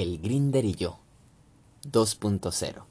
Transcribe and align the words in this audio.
El 0.00 0.20
Grinder 0.20 0.64
y 0.64 0.76
yo 0.76 1.00
2.0 1.82 2.84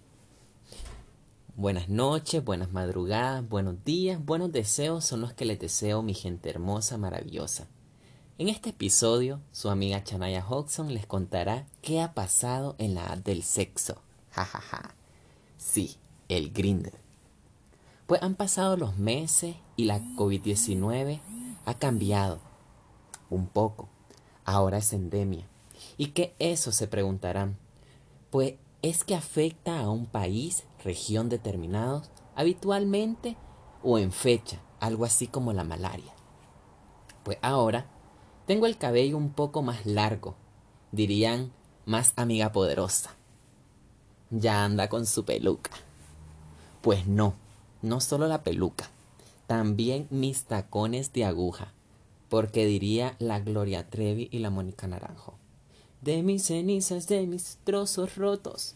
Buenas 1.56 1.88
noches, 1.88 2.44
buenas 2.44 2.74
madrugadas, 2.74 3.48
buenos 3.48 3.82
días, 3.86 4.20
buenos 4.26 4.52
deseos 4.52 5.06
son 5.06 5.22
los 5.22 5.32
que 5.32 5.46
les 5.46 5.58
deseo 5.58 6.02
mi 6.02 6.14
gente 6.14 6.50
hermosa, 6.50 6.98
maravillosa. 6.98 7.70
En 8.38 8.50
este 8.50 8.72
episodio, 8.72 9.40
su 9.54 9.70
amiga 9.70 10.04
Chanaya 10.04 10.46
Hodgson 10.46 10.94
les 10.94 11.06
contará 11.06 11.66
qué 11.82 12.02
ha 12.02 12.14
pasado 12.14 12.76
en 12.78 12.94
la 12.94 13.06
edad 13.06 13.20
del 13.20 13.42
sexo. 13.44 14.02
Jajaja. 14.32 14.60
Ja, 14.60 14.78
ja. 14.90 14.96
Sí, 15.56 15.96
el 16.28 16.52
Grinder. 16.52 17.00
Pues 18.06 18.22
han 18.22 18.36
pasado 18.36 18.76
los 18.76 18.98
meses 18.98 19.56
y 19.78 19.86
la 19.86 20.02
COVID-19 20.02 21.22
ha 21.64 21.74
cambiado 21.76 22.42
un 23.30 23.48
poco. 23.48 23.88
Ahora 24.44 24.80
es 24.80 24.92
endemia. 24.92 25.48
¿Y 25.96 26.08
qué 26.08 26.36
eso 26.40 26.72
se 26.72 26.88
preguntarán? 26.88 27.58
Pues 28.30 28.56
es 28.82 29.04
que 29.04 29.16
afecta 29.16 29.80
a 29.80 29.90
un 29.90 30.06
país, 30.06 30.66
región 30.84 31.30
determinados, 31.30 32.10
habitualmente 32.36 33.38
o 33.84 33.98
en 33.98 34.12
fecha, 34.12 34.60
algo 34.80 35.06
así 35.06 35.28
como 35.28 35.54
la 35.54 35.64
malaria. 35.64 36.14
Pues 37.24 37.38
ahora 37.42 37.88
tengo 38.46 38.66
el 38.66 38.78
cabello 38.78 39.18
un 39.18 39.32
poco 39.32 39.62
más 39.62 39.86
largo, 39.86 40.36
dirían 40.92 41.52
más 41.86 42.14
amiga 42.16 42.52
poderosa. 42.52 43.16
Ya 44.30 44.64
anda 44.64 44.90
con 44.90 45.06
su 45.06 45.26
peluca. 45.26 45.72
Pues 46.82 47.08
no, 47.08 47.34
no 47.82 48.00
solo 48.02 48.28
la 48.28 48.44
peluca, 48.44 48.90
también 49.48 50.08
mis 50.10 50.44
tacones 50.44 51.12
de 51.14 51.26
aguja, 51.26 51.74
porque 52.30 52.66
diría 52.66 53.16
la 53.20 53.40
Gloria 53.40 53.90
Trevi 53.90 54.30
y 54.32 54.40
la 54.40 54.50
Mónica 54.50 54.88
Naranjo. 54.88 55.38
De 56.02 56.24
mis 56.24 56.44
cenizas, 56.46 57.08
de 57.08 57.26
mis 57.28 57.58
trozos 57.64 58.16
rotos, 58.16 58.76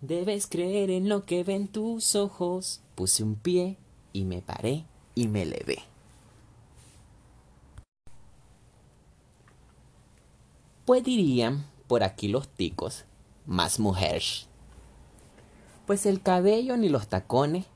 debes 0.00 0.46
creer 0.46 0.90
en 0.90 1.08
lo 1.08 1.24
que 1.24 1.44
ven 1.44 1.68
tus 1.68 2.16
ojos. 2.16 2.80
Puse 2.94 3.22
un 3.22 3.36
pie 3.36 3.76
y 4.12 4.24
me 4.24 4.42
paré 4.42 4.84
y 5.14 5.28
me 5.28 5.44
levé. 5.44 5.78
Pues 10.84 11.04
dirían 11.04 11.66
por 11.86 12.02
aquí 12.02 12.28
los 12.28 12.48
ticos, 12.48 13.04
más 13.46 13.78
mujeres. 13.78 14.48
Pues 15.86 16.06
el 16.06 16.22
cabello 16.22 16.76
ni 16.76 16.88
los 16.88 17.08
tacones 17.08 17.66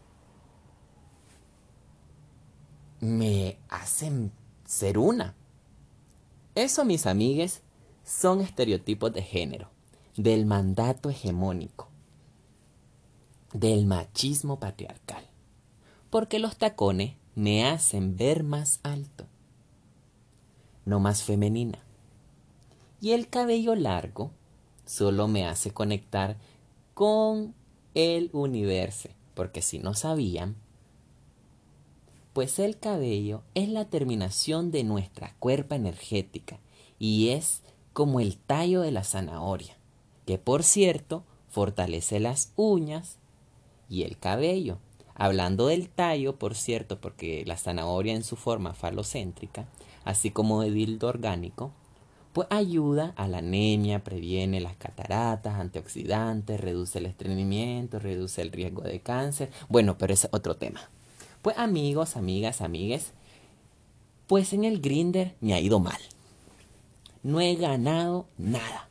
me 3.00 3.58
hacen 3.68 4.32
ser 4.64 4.98
una. 4.98 5.34
Eso, 6.54 6.84
mis 6.84 7.06
amigues, 7.06 7.62
son 8.06 8.40
estereotipos 8.40 9.12
de 9.12 9.20
género, 9.20 9.68
del 10.16 10.46
mandato 10.46 11.10
hegemónico, 11.10 11.88
del 13.52 13.84
machismo 13.84 14.60
patriarcal. 14.60 15.24
Porque 16.08 16.38
los 16.38 16.56
tacones 16.56 17.16
me 17.34 17.66
hacen 17.66 18.16
ver 18.16 18.44
más 18.44 18.78
alto, 18.84 19.26
no 20.84 21.00
más 21.00 21.24
femenina. 21.24 21.80
Y 23.00 23.10
el 23.10 23.28
cabello 23.28 23.74
largo 23.74 24.30
solo 24.86 25.26
me 25.26 25.44
hace 25.44 25.72
conectar 25.72 26.36
con 26.94 27.54
el 27.94 28.30
universo, 28.32 29.08
porque 29.34 29.62
si 29.62 29.80
no 29.80 29.94
sabían, 29.94 30.54
pues 32.32 32.60
el 32.60 32.78
cabello 32.78 33.42
es 33.54 33.68
la 33.68 33.86
terminación 33.86 34.70
de 34.70 34.84
nuestra 34.84 35.34
cuerpa 35.40 35.74
energética 35.74 36.60
y 36.98 37.30
es 37.30 37.62
como 37.96 38.20
el 38.20 38.36
tallo 38.36 38.82
de 38.82 38.90
la 38.90 39.04
zanahoria, 39.04 39.74
que 40.26 40.36
por 40.36 40.64
cierto 40.64 41.24
fortalece 41.48 42.20
las 42.20 42.52
uñas 42.54 43.16
y 43.88 44.02
el 44.02 44.18
cabello. 44.18 44.76
Hablando 45.14 45.68
del 45.68 45.88
tallo, 45.88 46.36
por 46.36 46.56
cierto, 46.56 47.00
porque 47.00 47.42
la 47.46 47.56
zanahoria 47.56 48.12
en 48.12 48.22
su 48.22 48.36
forma 48.36 48.74
falocéntrica, 48.74 49.64
así 50.04 50.30
como 50.30 50.60
de 50.60 50.72
dildo 50.72 51.08
orgánico, 51.08 51.72
pues 52.34 52.46
ayuda 52.50 53.14
a 53.16 53.28
la 53.28 53.38
anemia, 53.38 54.04
previene 54.04 54.60
las 54.60 54.76
cataratas, 54.76 55.54
antioxidantes, 55.54 56.60
reduce 56.60 56.98
el 56.98 57.06
estreñimiento, 57.06 57.98
reduce 57.98 58.42
el 58.42 58.52
riesgo 58.52 58.82
de 58.82 59.00
cáncer. 59.00 59.50
Bueno, 59.70 59.96
pero 59.96 60.12
es 60.12 60.28
otro 60.32 60.56
tema. 60.56 60.90
Pues 61.40 61.56
amigos, 61.56 62.16
amigas, 62.16 62.60
amigues, 62.60 63.14
pues 64.26 64.52
en 64.52 64.64
el 64.64 64.82
grinder 64.82 65.34
me 65.40 65.54
ha 65.54 65.60
ido 65.60 65.80
mal. 65.80 65.96
No 67.26 67.40
he 67.40 67.56
ganado 67.56 68.28
nada. 68.38 68.88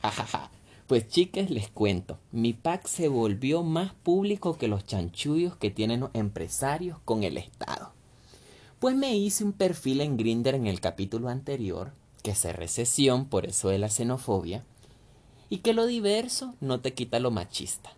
Jajaja. 0.00 0.50
Pues 0.86 1.06
chicas, 1.06 1.50
les 1.50 1.68
cuento, 1.68 2.18
mi 2.32 2.54
pack 2.54 2.86
se 2.86 3.08
volvió 3.08 3.62
más 3.62 3.92
público 3.92 4.56
que 4.56 4.68
los 4.68 4.86
chanchullos 4.86 5.56
que 5.56 5.70
tienen 5.70 6.00
los 6.00 6.10
empresarios 6.14 6.98
con 7.04 7.24
el 7.24 7.36
Estado. 7.36 7.92
Pues 8.78 8.96
me 8.96 9.14
hice 9.14 9.44
un 9.44 9.52
perfil 9.52 10.00
en 10.00 10.16
Grinder 10.16 10.54
en 10.54 10.66
el 10.66 10.80
capítulo 10.80 11.28
anterior 11.28 11.92
que 12.22 12.34
se 12.34 12.54
recesión, 12.54 13.26
por 13.26 13.44
eso 13.44 13.68
de 13.68 13.76
la 13.76 13.90
xenofobia, 13.90 14.64
y 15.50 15.58
que 15.58 15.74
lo 15.74 15.84
diverso 15.84 16.54
no 16.62 16.80
te 16.80 16.94
quita 16.94 17.18
lo 17.18 17.30
machista. 17.30 17.92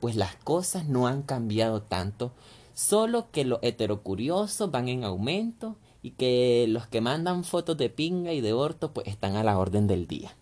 Pues 0.00 0.16
las 0.16 0.36
cosas 0.36 0.88
no 0.88 1.06
han 1.06 1.20
cambiado 1.20 1.82
tanto, 1.82 2.32
solo 2.72 3.30
que 3.30 3.44
los 3.44 3.58
heterocuriosos 3.60 4.70
van 4.70 4.88
en 4.88 5.04
aumento 5.04 5.76
y 6.02 6.12
que 6.12 6.66
los 6.68 6.86
que 6.86 7.00
mandan 7.00 7.44
fotos 7.44 7.76
de 7.76 7.90
pinga 7.90 8.32
y 8.32 8.40
de 8.40 8.52
orto 8.52 8.92
pues 8.92 9.06
están 9.08 9.36
a 9.36 9.44
la 9.44 9.58
orden 9.58 9.86
del 9.86 10.06
día. 10.06 10.36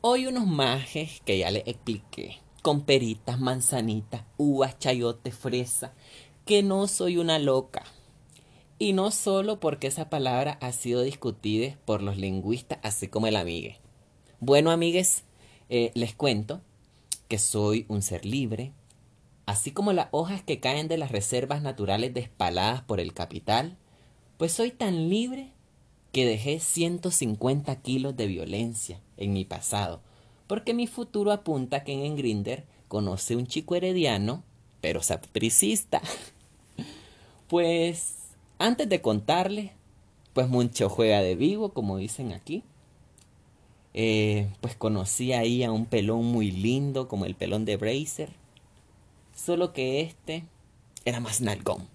Hoy 0.00 0.26
unos 0.26 0.46
majes 0.46 1.20
que 1.24 1.38
ya 1.38 1.50
les 1.50 1.66
expliqué, 1.66 2.38
con 2.62 2.82
peritas, 2.82 3.40
manzanitas, 3.40 4.22
uvas, 4.36 4.78
chayote, 4.78 5.32
fresa, 5.32 5.94
que 6.44 6.62
no 6.62 6.86
soy 6.86 7.16
una 7.16 7.38
loca, 7.38 7.82
y 8.78 8.92
no 8.92 9.10
solo 9.10 9.58
porque 9.58 9.86
esa 9.86 10.10
palabra 10.10 10.58
ha 10.60 10.72
sido 10.72 11.02
discutida 11.02 11.76
por 11.84 12.02
los 12.02 12.18
lingüistas, 12.18 12.78
así 12.82 13.08
como 13.08 13.26
el 13.26 13.36
amigue. 13.36 13.80
Bueno, 14.38 14.70
amigues, 14.70 15.24
eh, 15.70 15.90
les 15.94 16.14
cuento 16.14 16.60
que 17.28 17.38
soy 17.38 17.86
un 17.88 18.02
ser 18.02 18.24
libre, 18.26 18.72
así 19.46 19.72
como 19.72 19.92
las 19.92 20.08
hojas 20.10 20.42
que 20.42 20.60
caen 20.60 20.88
de 20.88 20.98
las 20.98 21.10
reservas 21.10 21.62
naturales 21.62 22.12
despaladas 22.12 22.82
por 22.82 23.00
el 23.00 23.14
capital, 23.14 23.78
pues 24.38 24.52
soy 24.52 24.70
tan 24.70 25.08
libre 25.08 25.50
que 26.12 26.26
dejé 26.26 26.60
150 26.60 27.76
kilos 27.82 28.16
de 28.16 28.26
violencia 28.26 29.00
en 29.16 29.32
mi 29.32 29.44
pasado, 29.44 30.00
porque 30.46 30.74
mi 30.74 30.86
futuro 30.86 31.32
apunta 31.32 31.84
que 31.84 32.06
en 32.06 32.16
Grinder 32.16 32.64
conoce 32.88 33.36
un 33.36 33.46
chico 33.46 33.74
herediano, 33.74 34.42
pero 34.80 35.02
sapricista. 35.02 36.00
pues 37.48 38.16
antes 38.58 38.88
de 38.88 39.00
contarle, 39.00 39.72
pues 40.32 40.48
mucho 40.48 40.88
juega 40.88 41.20
de 41.20 41.34
vivo, 41.34 41.70
como 41.70 41.96
dicen 41.96 42.32
aquí. 42.32 42.62
Eh, 43.94 44.50
pues 44.60 44.76
conocí 44.76 45.32
ahí 45.32 45.64
a 45.64 45.72
un 45.72 45.86
pelón 45.86 46.26
muy 46.26 46.50
lindo, 46.50 47.08
como 47.08 47.24
el 47.24 47.34
pelón 47.34 47.64
de 47.64 47.76
Bracer. 47.76 48.30
Solo 49.34 49.72
que 49.72 50.00
este 50.00 50.44
era 51.04 51.20
más 51.20 51.40
nalgón. 51.40 51.88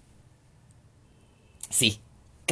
Sí, 1.70 1.98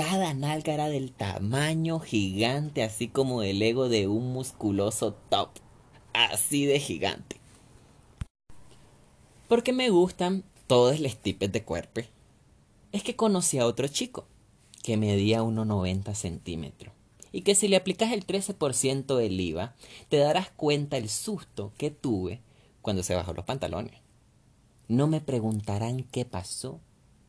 cada 0.02 0.32
nalga 0.32 0.72
era 0.72 0.88
del 0.88 1.12
tamaño 1.12 2.00
gigante, 2.00 2.82
así 2.82 3.08
como 3.08 3.42
el 3.42 3.60
ego 3.60 3.90
de 3.90 4.08
un 4.08 4.32
musculoso 4.32 5.12
top. 5.28 5.50
Así 6.14 6.64
de 6.64 6.80
gigante. 6.80 7.36
Porque 9.46 9.74
me 9.74 9.90
gustan 9.90 10.42
todos 10.66 11.00
los 11.00 11.18
tipos 11.18 11.52
de 11.52 11.64
cuerpo 11.64 12.00
es 12.92 13.02
que 13.02 13.14
conocí 13.14 13.58
a 13.58 13.66
otro 13.66 13.88
chico 13.88 14.26
que 14.82 14.96
medía 14.96 15.42
1,90 15.42 16.14
centímetros 16.14 16.94
y 17.30 17.42
que 17.42 17.54
si 17.54 17.68
le 17.68 17.76
aplicas 17.76 18.10
el 18.12 18.26
13% 18.26 19.16
del 19.16 19.38
IVA, 19.38 19.74
te 20.08 20.16
darás 20.16 20.48
cuenta 20.48 20.96
el 20.96 21.10
susto 21.10 21.74
que 21.76 21.90
tuve 21.90 22.40
cuando 22.80 23.02
se 23.02 23.14
bajó 23.14 23.34
los 23.34 23.44
pantalones. 23.44 24.00
No 24.88 25.08
me 25.08 25.20
preguntarán 25.20 26.04
qué 26.04 26.24
pasó, 26.24 26.80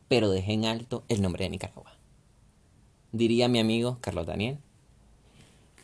pero 0.08 0.30
dejé 0.30 0.54
en 0.54 0.64
alto 0.64 1.04
el 1.08 1.20
nombre 1.20 1.44
de 1.44 1.50
Nicaragua. 1.50 2.01
Diría 3.12 3.48
mi 3.48 3.58
amigo 3.60 3.98
Carlos 4.00 4.26
Daniel 4.26 4.58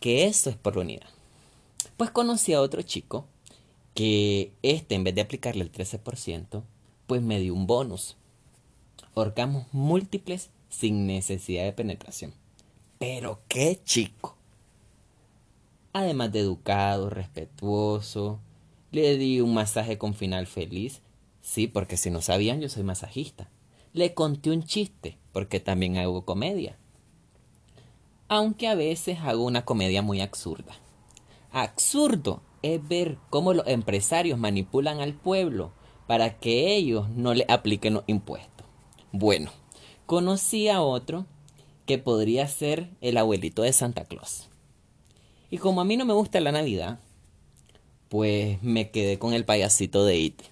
que 0.00 0.26
eso 0.26 0.50
es 0.50 0.56
por 0.56 0.78
unidad. 0.78 1.08
Pues 1.96 2.10
conocí 2.10 2.52
a 2.52 2.60
otro 2.60 2.82
chico 2.82 3.26
que 3.94 4.52
este, 4.62 4.94
en 4.94 5.04
vez 5.04 5.14
de 5.14 5.22
aplicarle 5.22 5.62
el 5.62 5.72
13%, 5.72 6.62
pues 7.06 7.22
me 7.22 7.40
dio 7.40 7.54
un 7.54 7.66
bonus 7.66 8.16
orgasmos 9.14 9.66
múltiples 9.72 10.50
sin 10.69 11.06
necesidad 11.06 11.64
de 11.64 11.72
penetración. 11.72 12.32
Pero 12.98 13.40
qué 13.48 13.81
chico. 13.84 14.36
Además 15.92 16.31
de 16.31 16.40
educado, 16.40 17.10
respetuoso, 17.10 18.38
le 18.92 19.16
di 19.16 19.40
un 19.40 19.54
masaje 19.54 19.98
con 19.98 20.14
final 20.14 20.46
feliz. 20.46 21.00
Sí, 21.42 21.66
porque 21.66 21.96
si 21.96 22.10
no 22.10 22.20
sabían, 22.20 22.60
yo 22.60 22.69
soy 22.69 22.84
masajista. 22.84 23.48
Le 23.92 24.14
conté 24.14 24.50
un 24.50 24.62
chiste, 24.64 25.16
porque 25.32 25.58
también 25.58 25.96
hago 25.96 26.24
comedia. 26.24 26.76
Aunque 28.28 28.69
a 28.69 28.75
veces 28.75 29.19
hago 29.20 29.44
una 29.44 29.64
comedia 29.64 30.02
muy 30.02 30.20
absurda. 30.20 30.75
Absurdo 31.50 32.42
es 32.62 32.86
ver 32.86 33.19
cómo 33.30 33.54
los 33.54 33.66
empresarios 33.66 34.38
manipulan 34.38 35.00
al 35.00 35.14
pueblo 35.14 35.72
para 36.06 36.38
que 36.38 36.75
ellos 36.75 37.08
no 37.10 37.34
le 37.34 37.46
apliquen 37.48 37.94
los 37.94 38.04
impuestos. 38.06 38.66
Bueno, 39.12 39.50
conocí 40.06 40.69
a 40.69 40.82
otro 40.82 41.26
que 41.86 41.98
podría 41.98 42.46
ser 42.48 42.90
el 43.00 43.16
abuelito 43.16 43.62
de 43.62 43.72
Santa 43.72 44.04
Claus. 44.04 44.48
Y 45.50 45.58
como 45.58 45.81
a 45.81 45.84
mí 45.84 45.96
no 45.96 46.04
me 46.04 46.12
gusta 46.12 46.40
la 46.40 46.52
Navidad, 46.52 47.00
pues 48.08 48.62
me 48.62 48.90
quedé 48.90 49.19
con 49.19 49.32
el 49.32 49.46
payasito 49.46 50.04
de 50.04 50.19
It, 50.19 50.42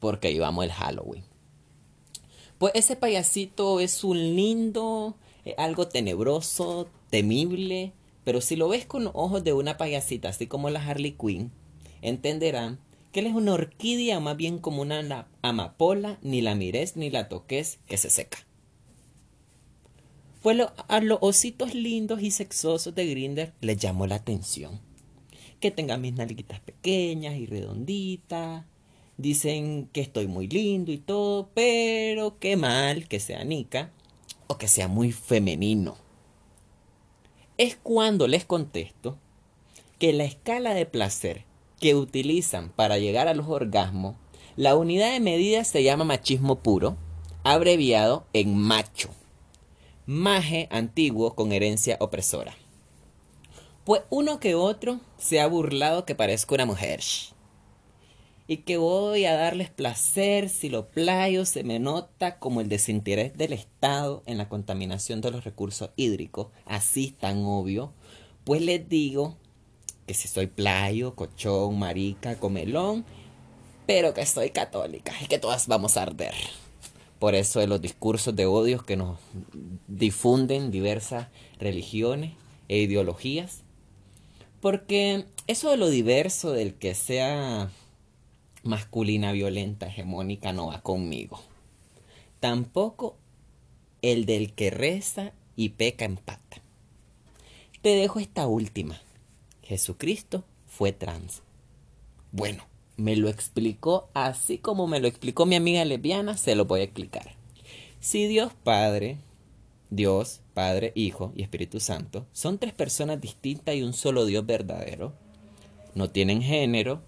porque 0.00 0.32
íbamos 0.32 0.64
el 0.64 0.72
Halloween. 0.72 1.24
Pues 2.58 2.72
ese 2.74 2.96
payasito 2.96 3.78
es 3.80 4.02
un 4.02 4.18
lindo, 4.18 5.16
algo 5.56 5.86
tenebroso, 5.88 6.88
temible, 7.12 7.92
pero 8.24 8.40
si 8.40 8.56
lo 8.56 8.68
ves 8.68 8.86
con 8.86 9.06
ojos 9.08 9.44
de 9.44 9.52
una 9.52 9.76
payasita, 9.76 10.30
así 10.30 10.46
como 10.46 10.70
la 10.70 10.82
Harley 10.82 11.12
Quinn, 11.12 11.52
entenderán 12.00 12.78
que 13.12 13.20
él 13.20 13.26
es 13.26 13.34
una 13.34 13.52
orquídea, 13.52 14.18
más 14.18 14.38
bien 14.38 14.58
como 14.58 14.80
una 14.80 15.28
amapola, 15.42 16.18
ni 16.22 16.40
la 16.40 16.54
mires 16.54 16.96
ni 16.96 17.10
la 17.10 17.28
toques, 17.28 17.80
que 17.86 17.98
se 17.98 18.08
seca. 18.08 18.38
Pues 20.40 20.56
a 20.88 21.00
los 21.00 21.18
ositos 21.20 21.74
lindos 21.74 22.22
y 22.22 22.30
sexosos 22.30 22.94
de 22.94 23.06
Grinder 23.06 23.52
les 23.60 23.76
llamó 23.76 24.06
la 24.06 24.14
atención. 24.14 24.80
Que 25.60 25.70
tenga 25.70 25.98
mis 25.98 26.14
nalguitas 26.14 26.60
pequeñas 26.60 27.36
y 27.36 27.44
redonditas. 27.44 28.64
Dicen 29.18 29.90
que 29.92 30.00
estoy 30.00 30.28
muy 30.28 30.48
lindo 30.48 30.90
y 30.90 30.98
todo, 30.98 31.50
pero 31.52 32.38
qué 32.38 32.56
mal 32.56 33.06
que 33.06 33.20
sea 33.20 33.44
Nika 33.44 33.92
o 34.46 34.56
que 34.56 34.66
sea 34.66 34.88
muy 34.88 35.12
femenino 35.12 36.01
es 37.62 37.78
cuando 37.80 38.26
les 38.26 38.44
contesto 38.44 39.16
que 40.00 40.12
la 40.12 40.24
escala 40.24 40.74
de 40.74 40.84
placer 40.84 41.44
que 41.78 41.94
utilizan 41.94 42.70
para 42.70 42.98
llegar 42.98 43.28
a 43.28 43.34
los 43.34 43.46
orgasmos, 43.46 44.16
la 44.56 44.74
unidad 44.74 45.12
de 45.12 45.20
medida 45.20 45.62
se 45.62 45.84
llama 45.84 46.02
machismo 46.02 46.56
puro, 46.56 46.96
abreviado 47.44 48.26
en 48.32 48.58
macho, 48.58 49.10
maje 50.06 50.66
antiguo 50.72 51.36
con 51.36 51.52
herencia 51.52 51.98
opresora. 52.00 52.56
Pues 53.84 54.02
uno 54.10 54.40
que 54.40 54.56
otro 54.56 54.98
se 55.16 55.40
ha 55.40 55.46
burlado 55.46 56.04
que 56.04 56.16
parezca 56.16 56.56
una 56.56 56.66
mujer 56.66 57.00
y 58.46 58.58
que 58.58 58.76
voy 58.76 59.24
a 59.24 59.36
darles 59.36 59.70
placer 59.70 60.48
si 60.48 60.68
lo 60.68 60.88
playo 60.88 61.44
se 61.44 61.64
me 61.64 61.78
nota 61.78 62.38
como 62.38 62.60
el 62.60 62.68
desinterés 62.68 63.36
del 63.36 63.52
Estado 63.52 64.22
en 64.26 64.38
la 64.38 64.48
contaminación 64.48 65.20
de 65.20 65.30
los 65.30 65.44
recursos 65.44 65.90
hídricos, 65.96 66.48
así 66.66 67.10
tan 67.10 67.44
obvio, 67.44 67.92
pues 68.44 68.60
les 68.62 68.88
digo 68.88 69.36
que 70.06 70.14
si 70.14 70.28
soy 70.28 70.48
playo, 70.48 71.14
cochón, 71.14 71.78
marica, 71.78 72.36
comelón, 72.36 73.04
pero 73.86 74.14
que 74.14 74.26
soy 74.26 74.50
católica 74.50 75.12
y 75.20 75.26
que 75.26 75.38
todas 75.38 75.68
vamos 75.68 75.96
a 75.96 76.02
arder. 76.02 76.34
Por 77.18 77.36
eso 77.36 77.60
de 77.60 77.68
los 77.68 77.80
discursos 77.80 78.34
de 78.34 78.46
odios 78.46 78.82
que 78.82 78.96
nos 78.96 79.18
difunden 79.86 80.72
diversas 80.72 81.28
religiones 81.60 82.32
e 82.68 82.78
ideologías. 82.78 83.62
Porque 84.60 85.26
eso 85.46 85.70
de 85.70 85.76
lo 85.76 85.88
diverso, 85.88 86.52
del 86.52 86.74
que 86.74 86.94
sea 86.94 87.70
masculina 88.62 89.32
violenta 89.32 89.86
hegemónica 89.86 90.52
no 90.52 90.68
va 90.68 90.82
conmigo. 90.82 91.40
Tampoco 92.40 93.16
el 94.02 94.26
del 94.26 94.52
que 94.52 94.70
reza 94.70 95.32
y 95.56 95.70
peca 95.70 96.04
empata. 96.04 96.62
Te 97.82 97.90
dejo 97.90 98.20
esta 98.20 98.46
última. 98.46 99.00
Jesucristo 99.62 100.44
fue 100.66 100.92
trans. 100.92 101.42
Bueno, 102.30 102.64
me 102.96 103.16
lo 103.16 103.28
explicó 103.28 104.08
así 104.14 104.58
como 104.58 104.86
me 104.86 105.00
lo 105.00 105.08
explicó 105.08 105.46
mi 105.46 105.56
amiga 105.56 105.84
lesbiana, 105.84 106.36
se 106.36 106.54
lo 106.54 106.64
voy 106.64 106.80
a 106.80 106.84
explicar. 106.84 107.34
Si 108.00 108.26
Dios 108.26 108.52
Padre, 108.64 109.18
Dios, 109.90 110.40
Padre, 110.54 110.92
Hijo 110.94 111.32
y 111.36 111.42
Espíritu 111.42 111.78
Santo 111.78 112.26
son 112.32 112.58
tres 112.58 112.72
personas 112.72 113.20
distintas 113.20 113.74
y 113.74 113.82
un 113.82 113.92
solo 113.92 114.24
Dios 114.24 114.46
verdadero, 114.46 115.12
no 115.94 116.10
tienen 116.10 116.42
género, 116.42 117.02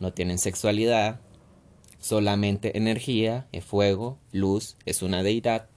no 0.00 0.12
tienen 0.12 0.38
sexualidad, 0.38 1.20
solamente 1.98 2.76
energía, 2.76 3.48
es 3.52 3.64
fuego, 3.64 4.18
luz, 4.30 4.76
es 4.84 5.02
una 5.02 5.22
deidad. 5.22 5.68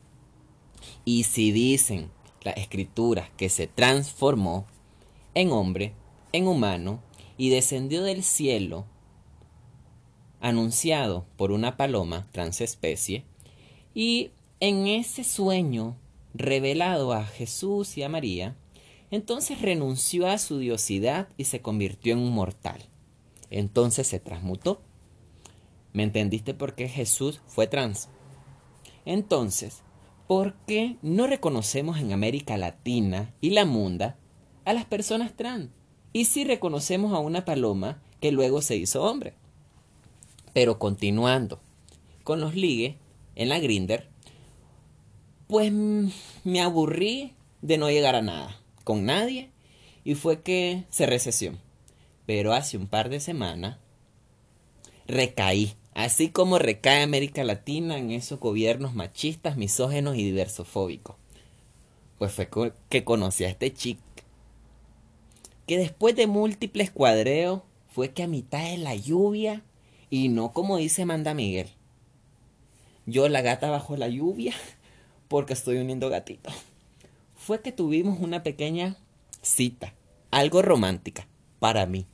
Y 1.05 1.23
si 1.23 1.51
dicen 1.51 2.11
la 2.43 2.51
escritura 2.51 3.29
que 3.37 3.49
se 3.49 3.67
transformó 3.67 4.67
en 5.33 5.51
hombre, 5.51 5.93
en 6.33 6.47
humano, 6.47 7.01
y 7.37 7.49
descendió 7.49 8.03
del 8.03 8.23
cielo, 8.23 8.85
anunciado 10.41 11.25
por 11.37 11.51
una 11.51 11.77
paloma 11.77 12.27
transespecie, 12.31 13.23
y 13.93 14.31
en 14.59 14.87
ese 14.87 15.23
sueño 15.23 15.95
revelado 16.33 17.13
a 17.13 17.25
Jesús 17.25 17.97
y 17.97 18.03
a 18.03 18.09
María, 18.09 18.55
entonces 19.11 19.61
renunció 19.61 20.27
a 20.27 20.37
su 20.37 20.59
diosidad 20.59 21.29
y 21.37 21.45
se 21.45 21.61
convirtió 21.61 22.13
en 22.13 22.19
un 22.19 22.33
mortal. 22.33 22.83
Entonces 23.49 24.07
se 24.07 24.19
transmutó. 24.19 24.81
¿Me 25.93 26.03
entendiste 26.03 26.53
por 26.53 26.75
qué 26.75 26.87
Jesús 26.87 27.41
fue 27.47 27.67
trans? 27.67 28.09
Entonces, 29.05 29.81
¿por 30.27 30.53
qué 30.67 30.97
no 31.01 31.27
reconocemos 31.27 31.99
en 31.99 32.11
América 32.11 32.57
Latina 32.57 33.33
y 33.41 33.51
la 33.51 33.65
Munda 33.65 34.17
a 34.65 34.73
las 34.73 34.85
personas 34.85 35.35
trans? 35.35 35.69
Y 36.13 36.25
si 36.25 36.43
reconocemos 36.43 37.13
a 37.13 37.19
una 37.19 37.45
paloma 37.45 38.01
que 38.19 38.31
luego 38.31 38.61
se 38.61 38.75
hizo 38.75 39.03
hombre. 39.03 39.33
Pero 40.53 40.79
continuando 40.79 41.59
con 42.23 42.41
los 42.41 42.55
ligues 42.55 42.95
en 43.35 43.49
la 43.49 43.59
Grinder, 43.59 44.09
pues 45.47 45.71
me 46.43 46.61
aburrí 46.61 47.33
de 47.61 47.77
no 47.77 47.89
llegar 47.89 48.15
a 48.15 48.21
nada 48.21 48.59
con 48.83 49.05
nadie 49.05 49.51
y 50.03 50.15
fue 50.15 50.41
que 50.41 50.85
se 50.89 51.05
recesión. 51.05 51.59
Pero 52.27 52.53
hace 52.53 52.77
un 52.77 52.85
par 52.85 53.09
de 53.09 53.19
semanas 53.19 53.77
recaí, 55.07 55.73
así 55.95 56.29
como 56.29 56.59
recae 56.59 57.01
América 57.01 57.43
Latina 57.43 57.97
en 57.97 58.11
esos 58.11 58.39
gobiernos 58.39 58.93
machistas, 58.93 59.57
misógenos 59.57 60.17
y 60.17 60.23
diversofóbicos. 60.25 61.15
Pues 62.19 62.33
fue 62.33 62.49
que 62.89 63.03
conocí 63.03 63.45
a 63.45 63.49
este 63.49 63.73
chico, 63.73 64.01
que 65.65 65.77
después 65.77 66.15
de 66.15 66.27
múltiples 66.27 66.91
cuadreos 66.91 67.61
fue 67.87 68.11
que 68.11 68.23
a 68.23 68.27
mitad 68.27 68.63
de 68.63 68.77
la 68.77 68.95
lluvia, 68.95 69.63
y 70.09 70.29
no 70.29 70.51
como 70.51 70.77
dice 70.77 71.05
Manda 71.05 71.33
Miguel, 71.33 71.69
yo 73.05 73.29
la 73.29 73.41
gata 73.41 73.69
bajo 73.69 73.95
la 73.95 74.09
lluvia, 74.09 74.53
porque 75.29 75.53
estoy 75.53 75.77
uniendo 75.77 76.09
gatitos, 76.09 76.53
fue 77.35 77.61
que 77.61 77.71
tuvimos 77.71 78.19
una 78.19 78.43
pequeña 78.43 78.97
cita, 79.41 79.93
algo 80.31 80.61
romántica, 80.61 81.27
para 81.59 81.85
mí. 81.85 82.05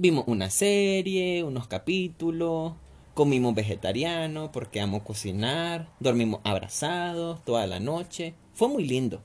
Vimos 0.00 0.26
una 0.28 0.48
serie, 0.48 1.42
unos 1.42 1.66
capítulos, 1.66 2.74
comimos 3.14 3.52
vegetariano 3.52 4.52
porque 4.52 4.80
amo 4.80 5.02
cocinar, 5.02 5.88
dormimos 5.98 6.40
abrazados 6.44 7.44
toda 7.44 7.66
la 7.66 7.80
noche. 7.80 8.34
Fue 8.54 8.68
muy 8.68 8.86
lindo. 8.86 9.24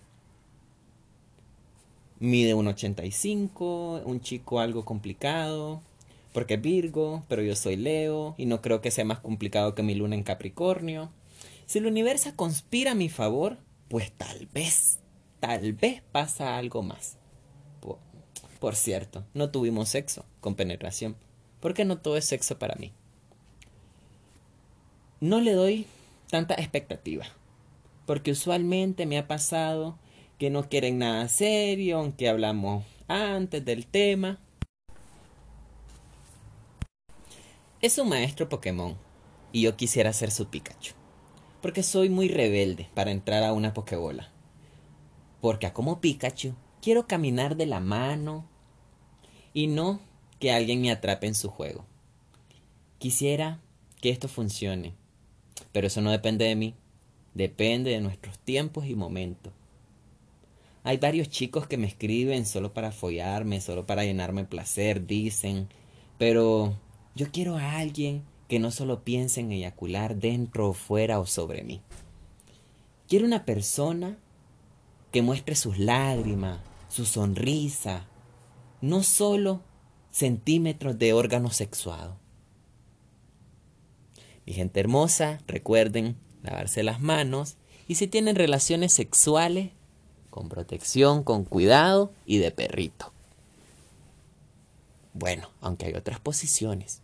Mide 2.18 2.56
1,85, 2.56 4.02
un 4.04 4.22
chico 4.22 4.60
algo 4.60 4.84
complicado, 4.84 5.84
porque 6.34 6.56
es 6.56 6.62
Virgo, 6.64 7.24
pero 7.28 7.44
yo 7.44 7.56
soy 7.56 7.76
Leo 7.76 8.34
y 8.40 8.48
no 8.48 8.64
creo 8.64 8.82
que 8.82 8.90
sea 8.90 9.06
más 9.06 9.20
complicado 9.20 9.76
que 9.76 9.84
mi 9.84 9.94
luna 9.94 10.16
en 10.16 10.24
Capricornio. 10.24 11.12
Si 11.68 11.78
el 11.78 11.86
universo 11.86 12.32
conspira 12.36 12.94
a 12.94 12.96
mi 12.96 13.10
favor, 13.10 13.60
pues 13.90 14.12
tal 14.12 14.48
vez, 14.48 14.98
tal 15.40 15.74
vez 15.74 16.02
pasa 16.12 16.58
algo 16.58 16.82
más. 16.82 17.20
Por 18.64 18.78
cierto, 18.78 19.26
no 19.34 19.50
tuvimos 19.50 19.90
sexo 19.90 20.24
con 20.40 20.56
penetración, 20.56 21.18
porque 21.60 21.84
no 21.84 21.98
todo 21.98 22.16
es 22.16 22.24
sexo 22.24 22.60
para 22.60 22.76
mí. 22.76 22.94
No 25.20 25.42
le 25.42 25.52
doy 25.52 25.86
tanta 26.30 26.54
expectativa, 26.54 27.26
porque 28.06 28.32
usualmente 28.32 29.06
me 29.06 29.18
ha 29.18 29.28
pasado 29.28 30.00
que 30.40 30.50
no 30.50 30.70
quieren 30.70 31.00
nada 31.00 31.28
serio, 31.28 31.98
aunque 31.98 32.30
hablamos 32.30 32.86
antes 33.10 33.66
del 33.66 33.86
tema. 33.86 34.40
Es 37.82 37.98
un 37.98 38.08
maestro 38.08 38.48
Pokémon 38.48 38.96
y 39.52 39.64
yo 39.64 39.76
quisiera 39.76 40.14
ser 40.14 40.32
su 40.32 40.48
Pikachu, 40.48 40.94
porque 41.62 41.84
soy 41.84 42.08
muy 42.08 42.30
rebelde 42.30 42.88
para 42.94 43.12
entrar 43.12 43.44
a 43.44 43.52
una 43.52 43.74
Pokébola. 43.74 44.32
Porque 45.42 45.74
como 45.74 46.00
Pikachu 46.00 46.56
quiero 46.82 47.08
caminar 47.08 47.58
de 47.58 47.66
la 47.66 47.82
mano, 47.82 48.53
y 49.54 49.68
no 49.68 50.00
que 50.40 50.52
alguien 50.52 50.82
me 50.82 50.92
atrape 50.92 51.28
en 51.28 51.36
su 51.36 51.50
juego. 51.50 51.86
Quisiera 52.98 53.60
que 54.02 54.10
esto 54.10 54.28
funcione, 54.28 54.94
pero 55.72 55.88
eso 55.88 56.02
no 56.02 56.12
depende 56.12 56.46
de 56.46 56.56
mí, 56.56 56.76
depende 57.34 57.92
de 57.92 58.02
nuestros 58.02 58.40
tiempos 58.40 58.86
y 58.86 58.96
momentos. 58.96 59.54
Hay 60.84 60.98
varios 60.98 61.30
chicos 61.30 61.68
que 61.68 61.78
me 61.78 61.88
escriben 61.88 62.46
solo 62.46 62.74
para 62.74 62.92
follarme, 62.92 63.62
solo 63.62 63.86
para 63.86 64.04
llenarme 64.04 64.44
placer, 64.44 65.08
dicen. 65.08 65.70
Pero 66.18 66.78
yo 67.16 67.32
quiero 67.32 67.58
a 67.58 67.78
alguien 67.78 68.24
que 68.50 68.60
no 68.60 68.70
solo 68.70 69.04
piense 69.04 69.40
en 69.40 69.54
eyacular 69.54 70.18
dentro 70.18 70.70
o 70.70 70.74
fuera 70.74 71.20
o 71.20 71.26
sobre 71.26 71.64
mí. 71.64 71.82
Quiero 73.08 73.26
una 73.26 73.46
persona 73.46 74.18
que 75.12 75.22
muestre 75.22 75.56
sus 75.56 75.80
lágrimas, 75.80 76.60
su 76.90 77.06
sonrisa, 77.06 78.08
no 78.84 79.02
solo 79.02 79.62
centímetros 80.12 81.00
de 81.00 81.14
órgano 81.14 81.52
sexuado. 81.52 82.18
Mi 84.46 84.52
gente 84.52 84.82
hermosa, 84.82 85.40
recuerden 85.48 86.18
lavarse 86.42 86.84
las 86.84 87.00
manos 87.00 87.56
y 87.88 87.96
si 87.96 88.08
tienen 88.08 88.36
relaciones 88.36 88.92
sexuales, 88.92 89.72
con 90.30 90.50
protección, 90.50 91.24
con 91.24 91.46
cuidado 91.46 92.12
y 92.26 92.40
de 92.40 92.52
perrito. 92.52 93.14
Bueno, 95.14 95.50
aunque 95.62 95.86
hay 95.86 95.94
otras 95.94 96.20
posiciones. 96.20 97.03